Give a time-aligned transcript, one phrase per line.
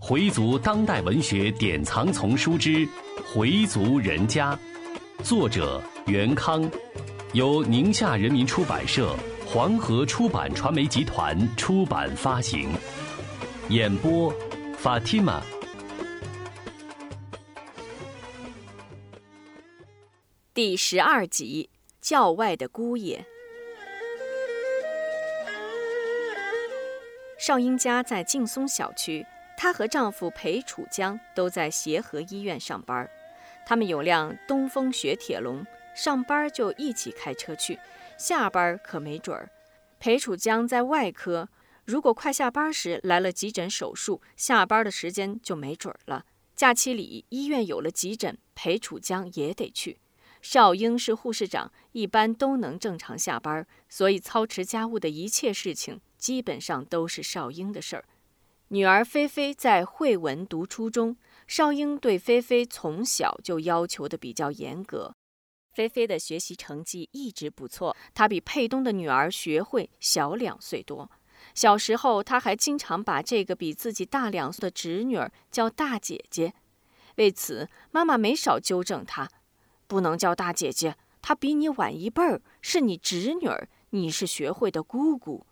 [0.00, 2.70] 回族当代文学典藏丛书之
[3.32, 4.54] 《回族人家》，
[5.24, 6.70] 作者袁康，
[7.32, 12.68] 由宁夏人民出版社、黄河出版传媒集团出版发行。
[13.70, 14.30] 演播
[14.82, 15.40] ：Fatima。
[20.52, 21.70] 第十二集：
[22.02, 23.24] 教外的姑爷。
[27.46, 29.26] 邵英家在劲松小区。
[29.54, 33.06] 她和丈夫裴楚江都在协和医院上班，
[33.66, 35.62] 他们有辆东风雪铁龙，
[35.94, 37.78] 上班就一起开车去，
[38.16, 39.50] 下班可没准儿。
[40.00, 41.50] 裴楚江在外科，
[41.84, 46.24] 如果快下班时来了急诊手术，下班的时间就没准儿了。
[46.56, 49.98] 假期里医院有了急诊，裴楚江也得去。
[50.40, 58.04] 邵英是护士长，一般都能正常下班，所以操持家务的一切事情基本上都是少英的事儿。
[58.68, 65.14] 女儿菲菲在惠文读初中，少英对菲菲从小就要求的比较严格。
[65.74, 71.10] 菲菲的学习成绩一直不错，她比佩东的女儿学会小两岁多。
[71.54, 76.54] 小时候，她还经常把这个比自己大两岁的侄女儿叫大姐姐。
[77.16, 79.28] 为此，妈妈没少纠正她
[79.86, 85.44] ：“不能叫大姐姐，她比你晚一辈儿，是你侄女儿，你是学会的姑姑。”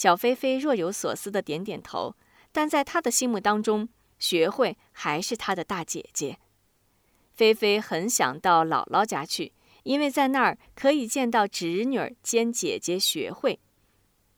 [0.00, 2.16] 小菲菲若有所思地点点头。
[2.52, 3.86] 但在他的心目当中，
[4.18, 6.38] 学会还是他的大姐姐。
[7.34, 13.60] 菲菲很想到姥姥家去，因为在那儿可以见到侄女儿兼姐姐学会。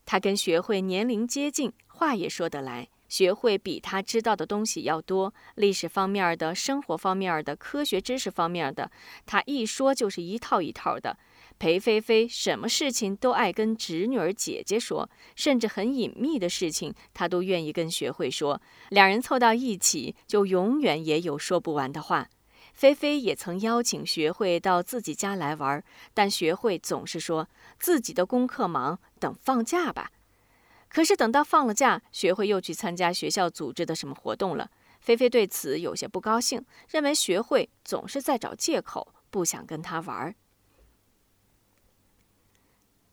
[0.04, 2.88] 她跟学会年龄接近，话也说得来。
[3.08, 8.90] 学会比她知道的东西要多，历史方面的、生活方面的、科学知识方面的，
[9.26, 11.16] 她一说就是一套一套的。
[11.62, 18.60] 裴菲菲什么事情都爱跟侄女儿姐姐说，甚至很隐秘的事情，她都愿意跟学会说。
[18.88, 22.28] 两人凑到一起，就永远也有说不完的话。
[22.72, 25.80] 菲菲也曾邀请学会到自己家来玩，
[26.12, 27.48] 但学会总是说
[27.78, 30.10] 自己的功课忙，等放假吧。
[30.88, 34.68] 可是等到放了假，学会又去参加学校组织的什么活动了。
[34.98, 40.34] 菲菲对此有些不高兴，认为学会总是在找借口，不想跟他玩。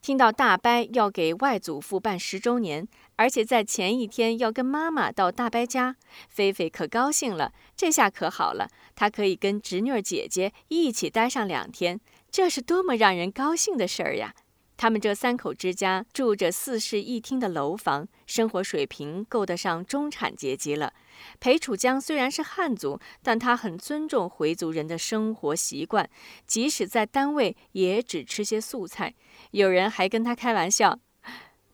[0.02, 5.96] 听到大伯要给外祖父办十周年，而且在前一天要跟妈妈到大伯家，
[6.28, 7.52] 菲菲可高兴了。
[7.76, 12.00] 这下可好了，她可以跟侄女儿姐姐一起待上两天，
[12.30, 14.34] 这是多么让人高兴的事儿呀！
[14.80, 20.94] 他们这三口之家住着四室一厅的楼房，生活水平够得上中产阶级了。
[21.38, 26.08] 裴楚江虽然是汉族，但他很尊重回族人的生活习惯，
[26.46, 29.14] 即使在单位也只吃些素菜。
[29.50, 30.98] 有人还跟他开玩笑：“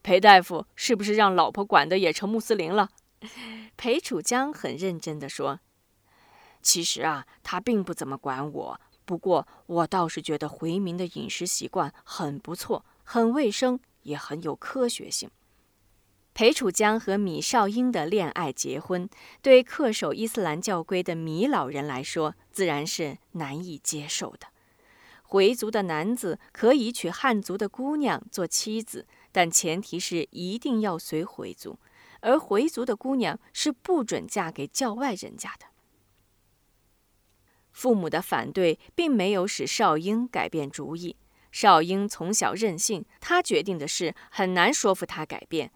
[0.02, 2.88] 裴大夫是不是让老婆管的也成穆斯林了？”
[3.78, 5.60] 裴楚江很认真地说
[6.60, 15.30] ：“其实啊，他并不怎么管我，不过我倒是觉得回民的饮食习惯很不错。”很卫生，也很有科学性。
[16.34, 19.08] 裴楚江和米少英的恋爱结婚，
[19.40, 24.48] 对恪守伊斯兰教规的米老人来说，自然是难以接受的。
[25.22, 31.78] 回族的男子可以娶汉族的姑娘做妻子，但前提是一定要随回族，
[32.20, 35.66] 而回族的姑娘是不准嫁给教外人家的。
[37.70, 41.14] 父母的反对并没有使少英改变主意。
[41.56, 45.72] 少英从小任性，他决定的事很难说服他改变。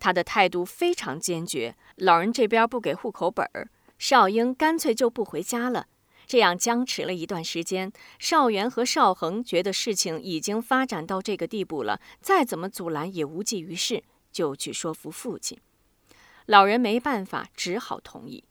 [0.00, 1.76] 他的态度非常坚决。
[1.94, 5.86] 老人这边不给户口本儿，少英干脆就不回家了。
[6.26, 14.02] 这样僵持了一段时间，少元和少恒觉得事情已经发展到这个地步了，再怎么阻拦也无济于事，
[14.32, 15.56] 就去说服父亲。
[16.46, 18.42] 老人没办法，只好同意。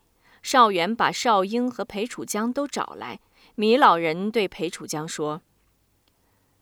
[0.41, 3.19] 少元把少英和裴楚江都找来。
[3.55, 5.41] 米老人对裴楚江说。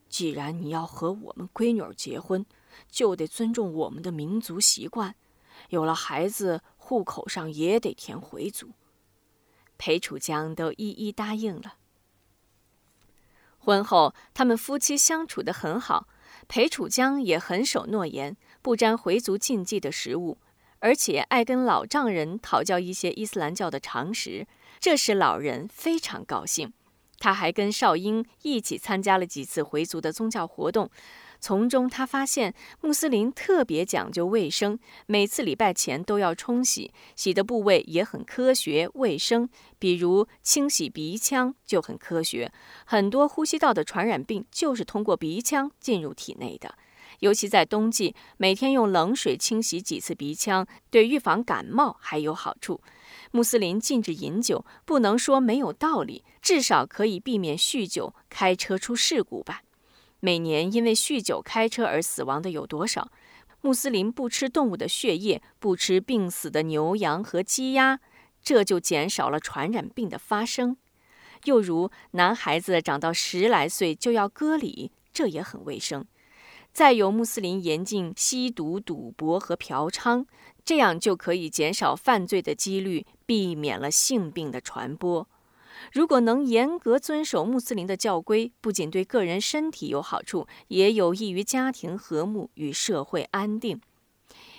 [0.10, 2.46] 既然你要和我们闺女儿结婚，
[2.90, 5.16] 就得尊重我们的民族习惯。
[5.70, 8.72] 有了孩子，户口上也得填回族。
[9.78, 11.76] 裴楚江都一一答应了。
[13.58, 16.08] 婚后，他们夫妻相处得很好。
[16.48, 20.38] 裴楚江也很守诺言，不沾回族禁忌的食物，
[20.80, 24.48] 而且爱跟老丈人讨教一些伊斯兰教的常识，
[24.80, 26.72] 这使老人非常高兴。
[27.20, 30.90] 他还跟少英一起参加了几次回族的宗教活动，
[31.40, 39.50] 从中他发现穆斯林特别讲究卫生，每次礼拜前都要冲洗，洗的部位也很科学卫生。
[39.80, 42.52] 比如清洗鼻腔就很科学，
[42.86, 46.76] 很多呼吸道的传染病就是通过鼻腔进入体内的。
[47.20, 52.80] 尤其在冬季，每天用冷水清洗几次鼻腔，对预防感冒还有好处。
[53.32, 59.62] 穆斯林禁止饮酒，不能说没有道理，至少可以避免酗酒开车出事故吧。
[60.20, 63.12] 每年因为酗酒开车而死亡的有多少？
[63.62, 68.00] 穆斯林不吃动物的血液，不吃病死的牛羊和鸡鸭，
[68.42, 70.78] 这就减少了传染病的发生。
[71.44, 76.06] 又如男孩子长到十来岁就要割礼，这也很卫生。
[76.78, 80.28] 再有穆斯林严禁吸毒、赌博和嫖娼，
[80.64, 85.28] 这样就可以减少犯罪的几率，避免了性病的传播。
[85.92, 93.82] 如果能严格遵守穆斯林的教规，不仅对个人身体有好处，也有益于家庭和睦与社会安定。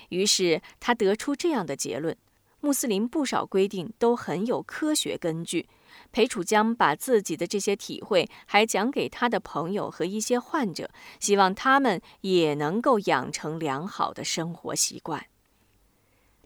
[0.09, 2.17] 于是他得出这样的结论：
[2.61, 5.69] 穆斯林不少规定都很有科学根据。
[6.12, 10.90] 裴楚江把自己的这些体会还讲给他的朋友和一些患者，
[11.20, 15.26] 希望他们也能够养成良好的生活习惯。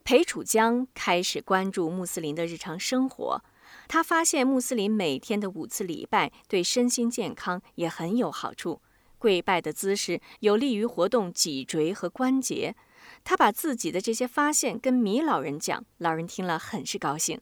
[0.04, 3.42] 裴楚江开始关注穆斯林的日常生活。
[3.88, 8.80] 他发现穆斯林每天的五次礼拜对身心健康也很有好处。
[9.18, 12.74] 跪拜的姿势有利于活动脊椎和关节。
[13.22, 17.40] 他把自己的这些发现跟米老人讲，老人听了很是高兴。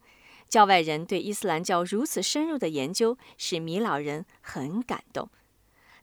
[0.50, 5.30] 教外人对伊斯兰教如此深入的研究，使米老人很感动。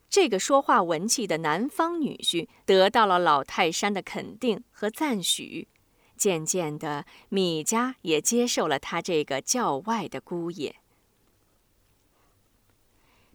[0.10, 5.68] 这个说话文气的南方女婿得到了老泰山的肯定和赞许。
[6.16, 10.78] 渐渐的，米家也接受了他这个教外的姑爷。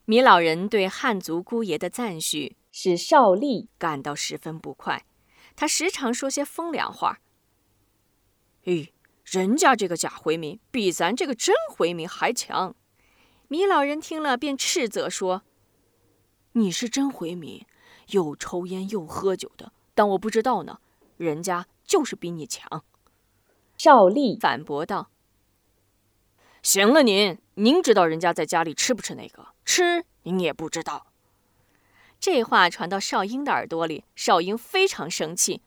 [0.06, 5.05] 米老人对汉族姑爷的赞许，使邵丽感到十分不快。
[5.55, 7.20] 他时常说些风凉话。
[8.65, 8.92] 咦，
[9.32, 12.76] 人家这个假回民比咱这个真回民还强。
[13.49, 15.43] 米老人听了，便斥责说
[16.52, 17.64] ：“你是真回民，
[18.08, 20.81] 又抽烟又喝酒的，当我不知道呢？
[21.17, 22.84] 人家。”就是比你强，
[23.76, 25.11] 赵丽反驳道
[26.62, 29.49] ：“行了，您，您知道人家在家里吃不吃那个？
[29.67, 31.08] 吃，您也不知道。”
[32.19, 35.61] 这话传到少英的耳朵里，少英非常生气，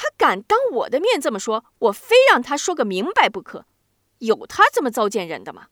[0.00, 3.66] 他敢当我的面这么说，我非让他说个明白不可。
[4.18, 5.66] 有他这么糟践人的吗？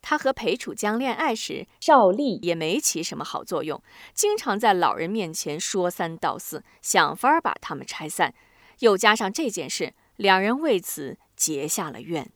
[0.00, 3.82] 他和裴楚江恋爱时，邵丽也没起什么好作用，
[4.14, 8.34] 经常在老人面前说三道四，想法把他们拆散。
[8.78, 12.32] 又加上这件事，两人为此结下了怨。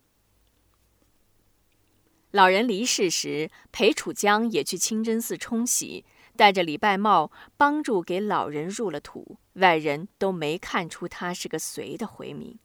[2.33, 6.05] 老人离世时，裴楚江也去清真寺冲洗，
[6.37, 9.39] 戴着礼拜帽，帮助给老人入了土。
[9.55, 12.57] 外人都没看出他是个随的回民。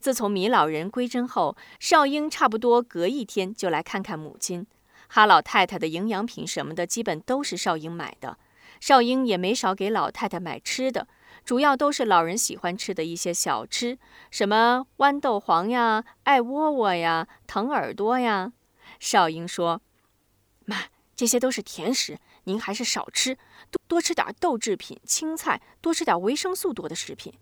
[0.00, 4.66] 自从米老人归真后，少英差不多隔一天就来看看母亲。
[5.08, 8.38] 哈老太太的营养品什么的，基本都是少英买的。
[8.80, 11.08] 少英也没少给老太太买吃的，
[11.44, 13.98] 主要都是老人喜欢吃的一些小吃，
[14.30, 18.52] 什么豌豆黄呀、艾窝窝呀、疼耳朵呀。
[19.00, 19.80] 少英说
[20.64, 20.84] ：“妈，
[21.16, 23.36] 这些都是甜食，您还是少吃，
[23.70, 27.34] 多多吃点豆制品、青菜，多吃点维生素多的食品。”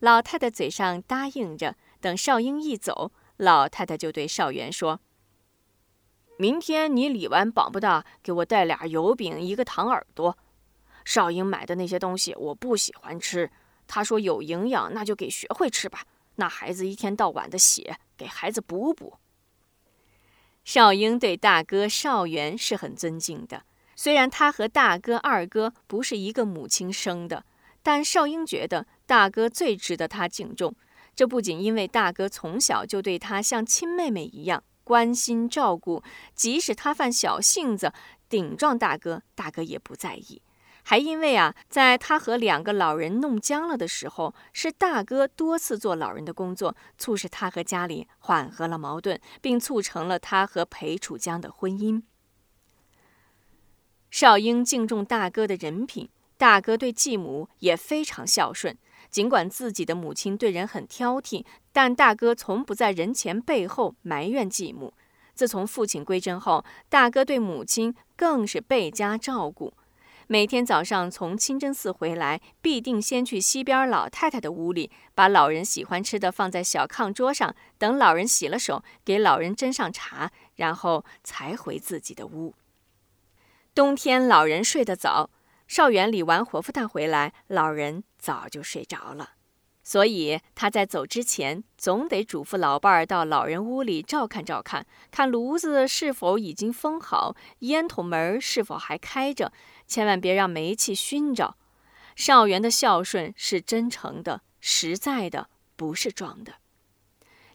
[0.00, 5.00] 老太太嘴上答应着，等少英一走，老太太就对少元说
[6.36, 10.36] ：“明天你理完绑不大，给我带俩油饼，一个糖耳朵。
[11.04, 13.50] 少英买的那些东西我不喜欢吃，
[13.86, 16.04] 他说有营养，那就给学会吃吧。
[16.34, 19.18] 那孩子一天到晚的写，给孩子补补。”
[20.64, 23.64] 少英对大哥少元是很尊敬的，
[23.96, 27.44] 虽然他和大哥二哥不是一个母亲生的。
[27.82, 30.74] 但少英觉得大哥最值得他敬重，
[31.14, 36.02] 这不仅因为大哥从小就对他像亲妹妹一样关心照顾，
[36.34, 37.92] 即使他犯小性子
[38.26, 40.40] 顶撞大哥，大哥也不在意，
[40.82, 52.02] 还因为啊，在他和两个老人弄僵了的时候，是大哥多次做老人的工作，促使他和家里缓和了矛盾，并促成了他和裴楚江的婚姻。
[54.14, 56.08] 少英敬重大哥的人品。
[56.36, 58.78] 大哥对继母也非常孝顺，
[59.10, 64.94] 尽管自己的母亲对人很挑剔，但大哥从不在人前背后埋怨继母。
[65.34, 69.74] 自从父亲归真后，大哥对母亲更是倍加照顾。
[70.28, 82.54] 每天早上从清真寺回来，必定先去西边老太太的屋里，把老人喜欢吃的放在小炕桌上，等老人洗了手，给老人斟上茶，然后才回自己的屋。
[83.74, 85.30] 冬天老人睡得早。
[85.66, 89.30] 少元理完活佛堂回来，老人早就睡着了。
[89.82, 99.52] 所以他在走之前，总得嘱咐老伴儿到老人屋里照看照看，看炉子是否已经封好，烟筒门是否还开着，
[99.88, 101.56] 千万别让煤气熏着。
[102.14, 106.54] 少元的孝顺是真诚的、实在的，不是装的。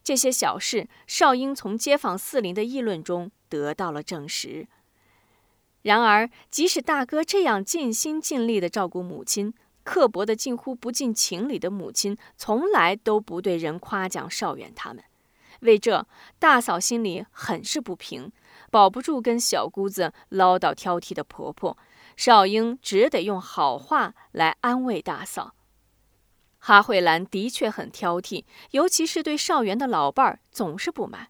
[0.03, 4.67] 这些小事，少英从街坊四邻的议论中得到了证实。
[5.83, 15.03] 然而，即使大哥这样尽心尽力地照顾母亲，刻薄的近乎不近情理的母亲，从来都不对人夸奖少远他们。
[15.61, 16.05] 为这，
[16.37, 18.31] 大嫂心里很是不平，
[18.69, 21.77] 保不住跟小姑子唠叨挑剔的婆婆。
[22.15, 25.55] 少英只得用好话来安慰大嫂。
[26.57, 31.29] 哈慧兰的确很挑剔，尤其是对少元的老伴儿，总是不满。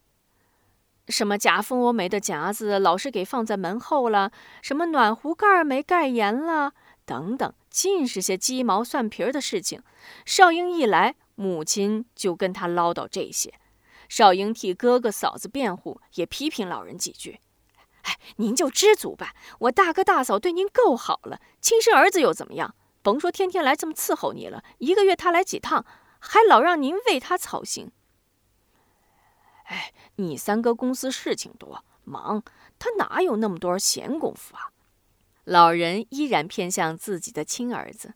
[1.09, 6.71] 什么假蜂窝煤的夹子老是给放在门后了，什么暖壶盖没盖严了，
[7.05, 7.53] 等等。
[7.69, 9.81] 尽是些鸡毛蒜皮儿的事情，
[10.25, 13.53] 少英一来，母亲就跟他唠叨这些。
[14.07, 17.39] 少英替哥哥嫂子辩护，也批评老人几句。
[18.03, 22.73] 哎，您就知足吧，我大哥大嫂对您够好了，亲生儿子又怎么样？
[23.01, 25.85] 甭说天天来这么伺候你了，一个月他来几趟，
[26.19, 27.91] 还老让您为他操心。
[29.69, 32.43] 哎，你三哥公司事情多，忙，
[32.79, 34.73] 他哪有那么多闲工夫啊？
[35.43, 38.13] 老人依然偏向自己的亲儿子，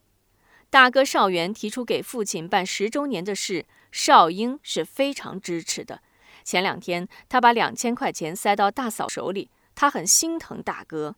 [0.68, 6.02] 大哥少元提出给父亲办十周年的事，少英是非常支持的。
[6.42, 11.14] 前两天，他把两千块钱塞到大嫂手里，他很心疼大哥。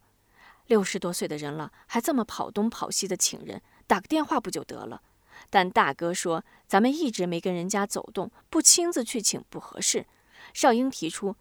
[0.67, 5.01] 六十多岁的人了，还这么跑东跑西的请人，打个电话不就得了？
[5.49, 10.07] 但大哥说，咱们一直没跟人家走动，不亲自去请不合适。
[10.57, 11.37] 少英提出，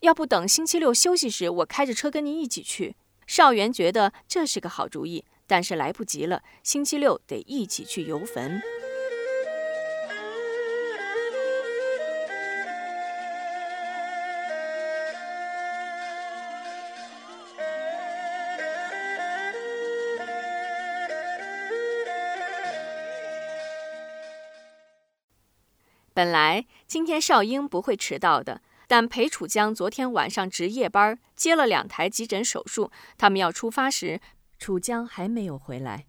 [0.00, 2.96] 要不等星期六休息时，我开着车跟您一起去。
[3.24, 6.42] 少元觉得这是个好主意，但是来不及了。
[6.64, 8.60] 星期六得一起去游坟。
[26.12, 28.62] 本来今天少英不会迟到的。
[28.88, 32.90] 但裴楚江昨天晚上值夜班，接了两台急诊手术。
[33.18, 34.18] 他们要出发时，
[34.58, 36.06] 楚江还没有回来。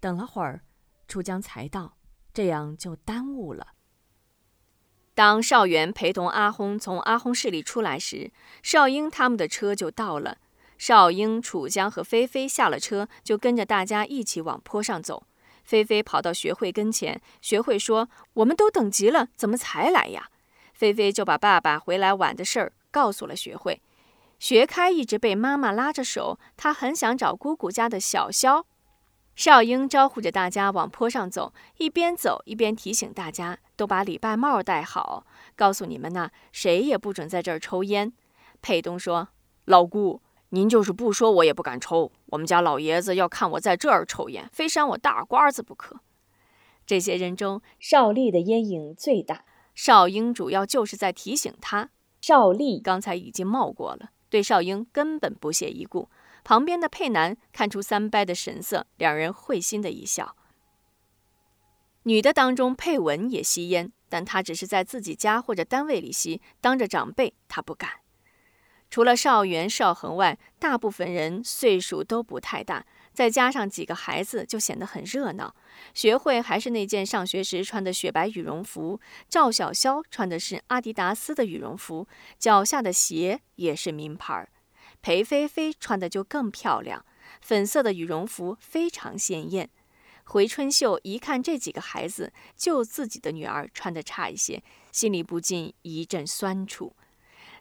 [0.00, 0.62] 等了会儿，
[1.06, 1.98] 楚江才到，
[2.32, 3.74] 这样就耽误了。
[5.14, 10.38] 当少元陪同阿轰从阿轰室里出来时，少英他们的车就到了。
[10.78, 15.26] 少英、楚江和菲菲下了车，就跟着大家一起往坡上走。
[15.62, 20.28] 菲菲跑到学会跟前，学会说：“我们都等急了，怎么才来呀？”
[20.74, 23.80] 菲菲就把爸爸回来晚的事儿告诉了学会。
[24.38, 28.66] 学开一直被妈妈拉着手，他很想找姑姑家的小肖。
[29.36, 35.24] 少英招呼着大家往坡上走，一边走一边提醒大家都把礼拜帽戴好，
[35.56, 38.12] 告诉你们呐，谁也不准在这儿抽烟。
[38.60, 39.28] 佩东说
[39.66, 40.20] ：“老姑，
[40.54, 42.12] 您就是不说我也不敢抽。
[42.26, 46.00] 我们家老爷子要看我在这儿抽烟，非扇我大瓜子不可。”
[46.84, 49.46] 这些人中，邵丽的烟瘾最大。
[49.74, 51.88] 少英主要就是在提醒他，
[52.20, 56.10] 邵丽刚才已经冒过了，对少英根本不屑一顾。
[56.44, 60.36] 旁边的佩南看出三伯的神色，两人会心的一笑。
[62.02, 68.01] 女的当中，佩文也吸烟，但她只是在自己家或者单位里吸，当着长辈她不敢。
[68.92, 72.84] 除了少元、少恒外，大部分人岁数都不太大。
[73.14, 75.54] 再加上几个孩子，就显得很热闹。
[75.94, 82.06] 学会还是那件上学时穿的雪白羽绒服，赵小潇穿的是阿迪达斯的羽绒服，
[82.38, 84.46] 脚下的鞋也是名牌。
[85.00, 87.02] 裴菲菲穿的就更漂亮，
[87.40, 89.70] 粉色的羽绒服非常鲜艳。
[90.24, 96.94] 回春秀一看这几个孩子，就自己的女儿穿的差一些，心里不禁一阵酸楚。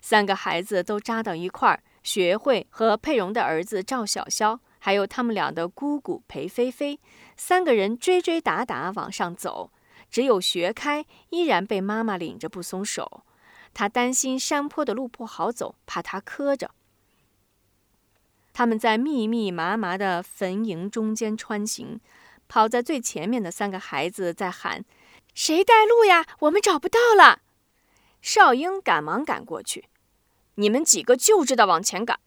[0.02, 4.60] 三个孩子都扎到一块儿，学会和佩蓉的儿子赵小潇。
[4.84, 7.00] 还有他们俩的姑姑裴菲菲，
[7.38, 9.72] 三个人追追打打往上走，
[10.10, 13.24] 只有学开依然被妈妈领着不松手。
[13.76, 16.72] 他担心山坡的路不好走，怕他磕着。
[18.52, 22.02] 他们在密密麻麻的坟茔中间穿行，
[22.48, 24.84] 跑在最前面的三个孩子在喊
[25.36, 26.26] ：“谁带路呀？
[26.40, 27.42] 我们找不到了！”
[28.20, 29.86] 少英赶忙赶过去
[30.62, 32.20] ：“你们几个就知道往前赶，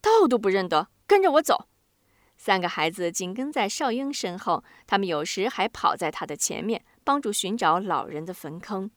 [0.00, 1.68] 道都不认得，跟着我走。”
[2.36, 8.90] 三个孩子紧跟在少英身后，他们有时还跑在他的前面，帮助寻找老人的坟坑。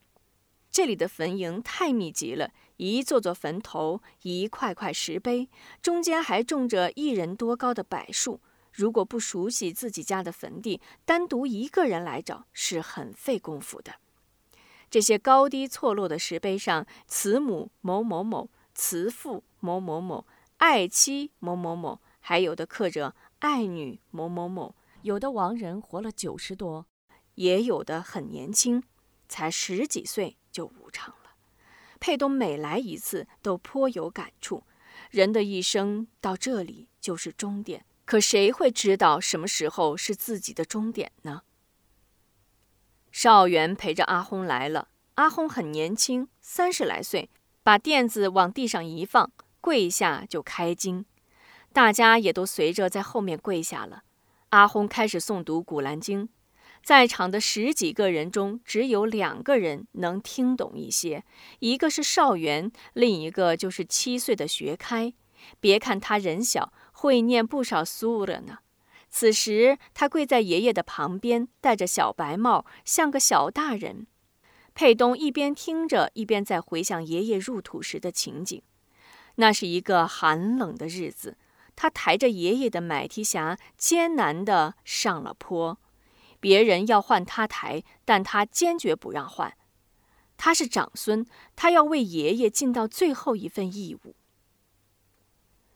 [0.71, 5.47] 这里的坟茔太密集了，一座座坟头，一块块石碑，
[5.83, 13.93] 中间还种着一人多高的柏树，如果不熟悉自己家的坟地，单独一个人来找是很费功夫的。
[14.89, 20.25] 这些高低错落的石碑上，慈母某某某，慈父某某某，
[20.57, 24.75] 爱妻某某某，还有的刻着爱女某某某。
[25.01, 26.85] 有的亡人活了九十多，
[27.35, 28.83] 也有的很年轻，
[29.27, 31.31] 才十几岁就无常了。
[31.99, 34.63] 佩东每来一次，都颇有感触。
[35.09, 41.41] 人的一生到这里就是终点，可谁会知道什么时候是自己的终点呢？
[43.11, 44.89] 邵元陪着阿轰来了。
[45.15, 47.29] 阿轰很年轻，三十来岁，
[47.63, 51.05] 把垫子往地上一放，跪下就开经。
[51.71, 54.03] 大家也都随着在后面跪下了。
[54.49, 56.25] 阿訇开始诵读《古兰经》，
[56.83, 61.23] 在场的十几个人中，只有两个人能听懂一些，
[61.59, 65.13] 一个是邵元，另一个就是七岁的学开。
[65.59, 68.57] 别看他人小，会念不少苏了呢。
[69.09, 74.07] 此时，他跪在爷爷的旁边，戴着小白帽，像个小大人。
[74.73, 78.61] 佩东一边听着，一边在回想爷爷入土时的情景。
[79.35, 81.37] 那是一个寒冷的日子，
[81.75, 85.77] 他抬着爷爷的买提匣，艰难地上了坡。
[86.39, 89.55] 别人要换他抬，但他坚决不让换。
[90.37, 91.25] 他是长孙，
[91.55, 94.15] 他要为爷爷尽到最后一份义务。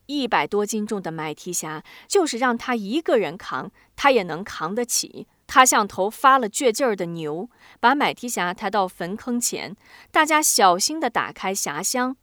[0.07, 5.27] 一百多斤重的买提匣，就是让他一个人扛，他也能扛得起。
[5.47, 7.49] 他像头发了倔劲儿的牛，
[7.79, 9.75] 把买提匣抬到坟坑前，
[10.11, 12.17] 大家小心地打开匣箱，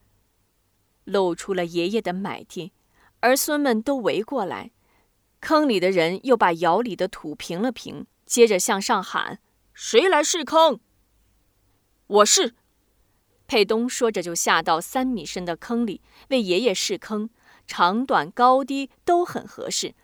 [1.05, 2.73] 露出了爷爷的买提，
[3.21, 4.71] 儿孙们都围过来。
[5.41, 9.41] 坑里的人又把窑里的土平了平，接着向上喊
[9.75, 10.81] ：“谁来试坑？”
[12.07, 12.55] 我是。
[13.49, 16.01] 佩东说着就下到三米深的坑里，
[16.31, 17.31] 为爷爷试坑。
[17.67, 19.95] 长短高低都很合适，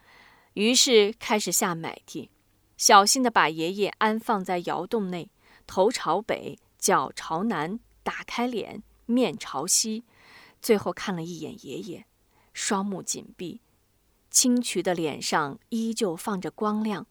[0.55, 2.31] 于是开始下买提，
[2.79, 5.31] 小心地把爷爷安放在窑洞内，
[5.67, 10.05] 头朝北，脚朝南，打开脸，面朝西，
[10.63, 12.07] 最后看了一眼爷爷，
[12.55, 13.61] 双目紧闭，
[14.31, 17.07] 清渠的脸上依旧放着光亮。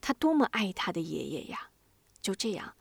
[0.00, 1.68] 他多么爱他的爷爷呀！
[2.20, 2.74] 就这样，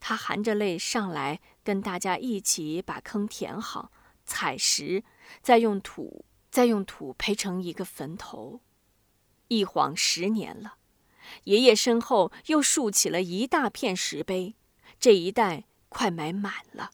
[0.00, 3.90] 他含着泪上来，跟大家一起把坑填好，
[4.26, 5.04] 采石，
[5.40, 6.24] 再用土。
[6.50, 8.62] 再用土培成一个坟头，
[9.48, 10.76] 一晃十年了，
[11.44, 14.54] 爷爷身后又竖起了一大片石碑，
[14.98, 16.90] 这一带快埋满了。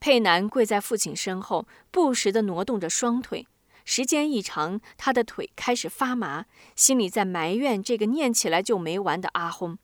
[0.00, 3.46] 佩南跪在父亲身后，不时地挪动着双腿，
[3.84, 9.78] 时间一长，他的腿开始发麻，心里在埋怨这个念起来就没完的阿轰。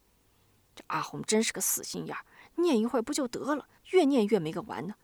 [0.75, 2.25] 这阿轰真是个死心眼儿，
[2.57, 4.95] 念一会儿不就得了，越念越没个完呢。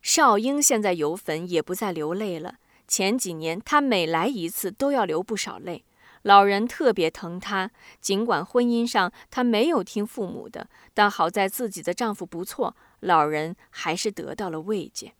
[0.00, 2.56] 少英现在游坟也不再流泪了。
[2.88, 5.84] 前几年他每来一次都要流不少泪，
[6.22, 7.70] 老人特别疼她。
[8.00, 15.14] 尽管婚姻上她没有听父母的，但好在自己的丈夫不错，老人还是得到了慰藉。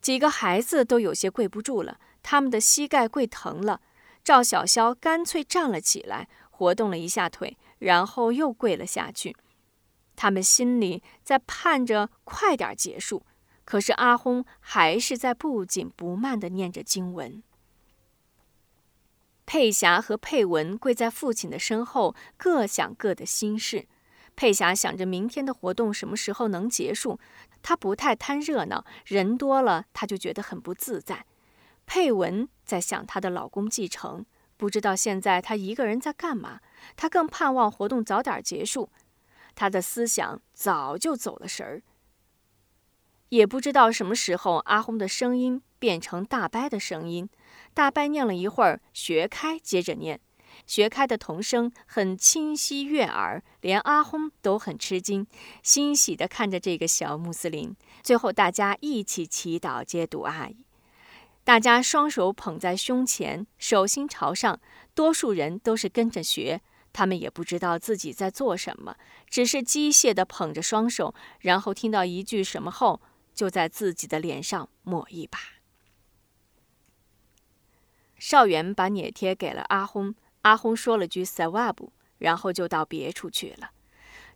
[0.00, 3.80] 几个孩子都有些跪不住了，他们的膝盖跪疼了。
[4.22, 9.36] 赵小潇干脆站了起来，活动了一下腿，然后又跪了下去。
[10.14, 13.24] 他们心里在盼着快点结束，
[13.64, 17.42] 可是阿轰还是在不紧不慢地念着经文。
[19.46, 23.86] 佩霞和佩文跪在父亲的身后，各想各的心事。
[24.34, 27.18] 佩霞想着明天的活动什么时候能结束，
[27.62, 31.24] 她不太贪热闹，人多了她就觉得很不自在。
[31.86, 36.60] 佩文在想她的老公继承，不知道现在她一个人在干嘛，
[36.96, 38.90] 她更盼望活动早点结束。
[39.54, 41.82] 她的思想早就走了神儿，
[43.30, 47.28] 也不知道什么时候，阿轰的声音变成大伯的声音。
[47.74, 50.20] 大伯念了一会儿，学开接着念，
[50.66, 55.26] 学开的童声很清晰悦耳，连阿轰都很吃惊，
[55.62, 57.74] 欣喜地看着这个小穆斯林。
[58.02, 60.64] 最后，大家一起祈祷接读阿姨，
[61.42, 64.58] 大家双手捧在胸前，手心朝上，
[64.94, 66.60] 多数人都是跟着学。
[66.92, 68.96] 他们也不知道自己在做什么，
[69.28, 73.02] 只是机械地捧着双手，然后听到一句什么后，
[73.36, 75.38] 就在自己的脸上抹一把。
[78.18, 83.70] 少元把捻贴给了阿轰，阿轰说了句 “sawab”，然后就到别处去了。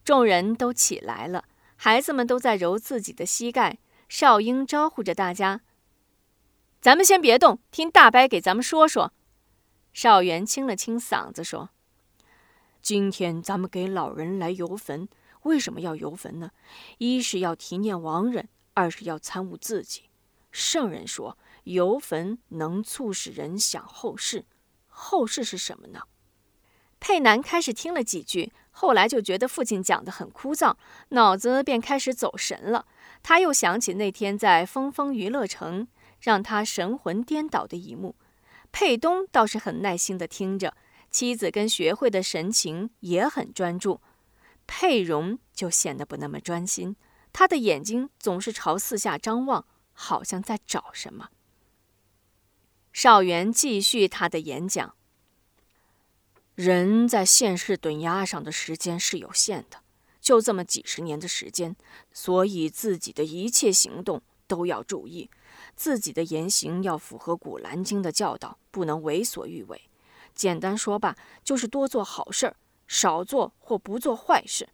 [0.05, 3.79] 众人都起来了，孩子们都在揉自己的膝盖。
[4.09, 5.61] 少英招呼着大家
[6.83, 9.13] ：“咱们先别动，听大伯给咱们说说。”
[9.95, 11.71] 少元清了清嗓子说。
[12.83, 15.09] 今天咱们给老人来游坟，
[15.43, 16.51] 为什么要游坟呢？
[16.99, 20.11] 一是要提念亡人，二是要参悟自己。
[20.51, 24.45] 圣人说，游坟能促使人想后事，
[24.89, 26.03] 后事是什么呢？
[26.99, 30.77] 佩南开始听了几句，后来就觉得父亲讲得很枯燥，
[31.11, 32.87] 脑子便开始走神了。
[33.23, 35.87] 他又想起那天在峰峰娱乐城
[36.21, 38.17] 让他神魂颠倒的一幕。
[38.73, 40.77] 佩东倒是很耐心地听着，
[41.11, 44.01] 妻子跟学会的神情也很专注。
[44.67, 46.97] 佩蓉就显得不那么专心，
[47.33, 51.31] 他的眼睛总是朝四下张望，好像在找什么。
[52.93, 54.95] 少元继续他的演讲。
[56.55, 59.79] 人在现世蹲压上的时间是有限的，
[60.21, 61.75] 就这么几十年的时间，
[62.13, 65.31] 所以自己的一切行动都要注意，
[65.75, 69.89] 自己的言行要符合《古兰经》的教导，不能为所欲为。
[70.35, 74.69] 简单说吧，就是多做好事儿，少做或不做坏事。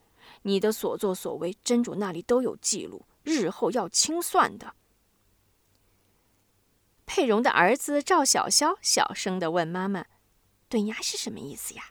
[0.46, 4.74] 你的所作所为，真主那里都有记录，日后要清算的。
[7.04, 10.06] 佩蓉的儿子赵小潇小声地问妈妈。
[10.68, 11.90] 顿压是什么意思呀？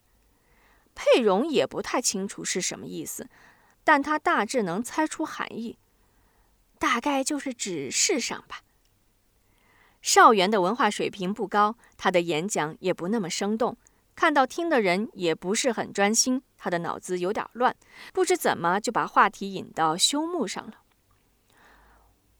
[0.95, 3.29] 佩蓉也不太清楚是什么意思，
[3.83, 5.77] 但他大致能猜出含义，
[6.79, 8.61] 大概就是指世上吧。
[10.01, 13.77] 少元的文化水平不高，他的演讲也不那么生动，
[14.15, 17.75] 看到听的人也不是很专心，他的脑子有点乱，
[18.13, 20.75] 不知怎么就把话题引到修墓上了。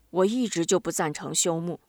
[0.10, 1.82] 我一直就不赞成修墓，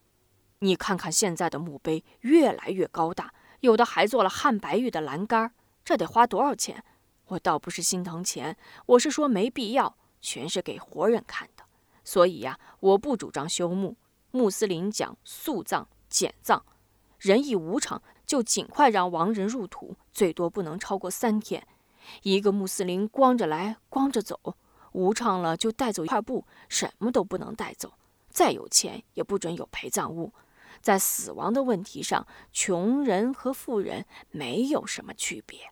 [0.58, 3.32] 你看看现在的墓碑越来越高大。
[3.60, 5.52] 有的还做了汉白玉的栏杆，
[5.84, 6.84] 这得花多少钱？
[7.28, 11.64] 我倒不是心疼钱，我是说没必要，全是给活人看的。
[12.04, 13.96] 所以呀，我不主张修墓。
[14.32, 16.62] 穆斯林讲速葬、简葬，
[17.18, 21.66] 人已无常，就尽快让亡人入土，最多不能超过三天。
[22.22, 24.56] 一个穆斯林光着来光着走，
[24.92, 27.92] 无常了就带走一块布，什么都不能带走。
[28.28, 30.32] 再有钱也不准有陪葬物。
[30.82, 35.70] 在死亡的问题上，穷人和富人没有什么区别。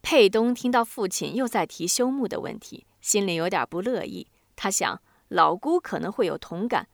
[0.00, 4.28] 佩东听到父亲又在提修墓的问题，心里有点不乐意。
[4.54, 6.88] 他想，老姑可能会有同感。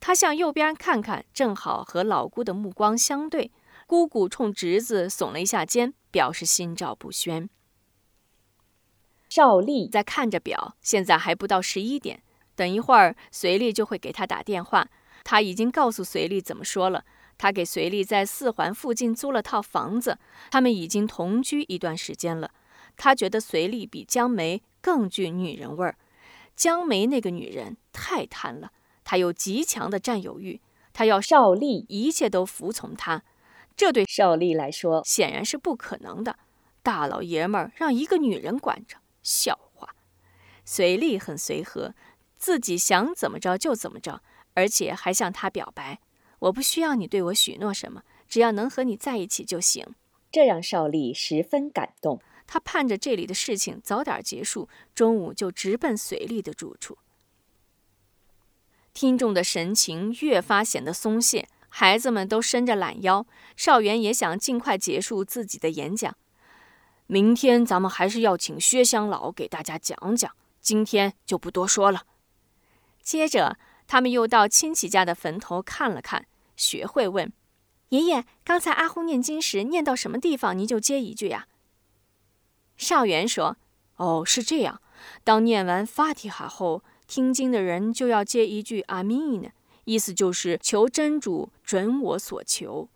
[0.00, 3.52] 他向右边看看，正好和老姑的目光相对。
[3.86, 7.50] 姑姑冲侄子耸了一下肩，表示心照不宣。
[9.28, 12.22] 赵丽在看着表，现在还不到十一点。
[12.56, 14.88] 等一会儿，随丽就会给他打电话。
[15.22, 17.04] 他已经告诉随丽怎么说了。
[17.36, 20.18] 他给随丽在四环附近租了套房子，
[20.50, 22.50] 他们已经同居一段时间了。
[22.96, 25.96] 他觉得随丽比江梅更具女人味儿。
[26.54, 28.72] 江梅那个女人太贪了，
[29.10, 30.60] 他有极强的占有欲，
[30.92, 33.24] 他要邵丽一切都服从他。
[33.74, 36.38] 这对邵丽来说显然是不可能的。
[36.80, 39.96] 大老爷们儿让一个女人管着，笑话。
[40.64, 41.92] 随丽很随和。
[42.38, 44.22] 自己想怎么着就怎么着，
[44.54, 45.98] 而且还向他表白
[46.38, 49.84] ：“我不需要你对我许诺什么，只要能和你在一起就行。”
[50.30, 52.20] 这让邵丽十分感动。
[52.46, 56.96] 他盼着这里的事情早点结束，中午就直奔随丽的住处。
[59.00, 63.26] 听众的神情越发显得松懈，孩子们都伸着懒腰。
[63.56, 66.14] 邵元也想尽快结束自己的演讲。
[67.06, 72.02] 明天咱们还是要请薛香老给大家讲讲，今天就不多说了。
[73.00, 76.26] 接着，他们又到亲戚家的坟头看了看。
[76.54, 77.32] 学会问
[77.88, 81.46] ：“爷爷，刚才阿呼念经时念到什么地方，您就接一句呀？”
[82.76, 83.56] 少元说
[83.96, 84.82] ：“哦，是这样。
[85.24, 89.48] 当念完法提哈后，听经的人就要接一句阿弥呢，
[89.82, 92.88] 意思就是求真主准我所求。”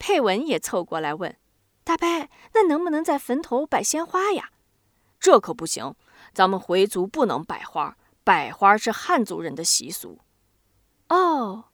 [0.00, 1.36] 佩文也凑过来问
[1.84, 4.48] ：“大伯，那能不能在坟头摆鲜花呀
[5.20, 5.94] ？”“这可不行，
[6.32, 10.18] 咱们回族不能摆花。”摆花是汉族人的习俗。
[11.10, 11.64] 哦，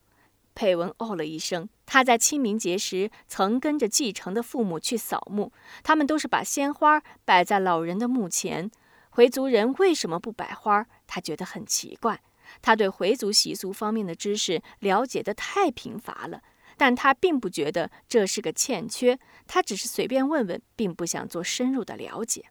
[0.57, 1.69] 佩文哦了一声。
[1.87, 5.53] 他在清明节时曾跟着继承的父母去扫墓，
[5.85, 8.69] 他们都是把鲜花摆在老人的墓前。
[9.11, 10.87] 回族人为什么不摆花？
[11.13, 12.23] 他觉得很奇怪。
[12.63, 16.41] 他对回族习俗方面的知识了解的太贫乏了，
[16.77, 19.19] 但他并不觉得这是个欠缺。
[19.49, 22.47] 他只是随便问问，并不想做深入的了解。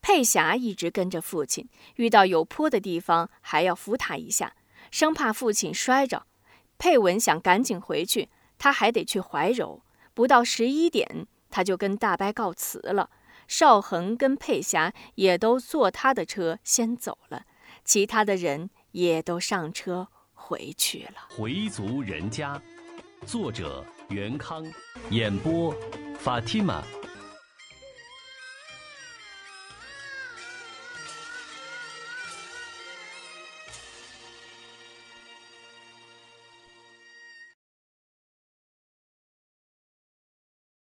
[0.00, 4.56] 佩霞一直跟着父亲，遇到有坡的地方还要扶他一下，
[4.90, 6.26] 生怕父亲摔着。
[6.78, 9.82] 佩文想赶紧回去，他还得去怀柔。
[10.14, 13.10] 不到十一点，他就跟大伯告辞了。
[13.52, 17.44] 邵恒跟佩霞也都坐他的车先走了，
[17.84, 21.28] 其他的人也都上车回去了。
[21.28, 22.58] 回族人家，
[23.26, 24.64] 作者袁康，
[25.10, 25.74] 演播
[26.24, 26.82] ：Fatima。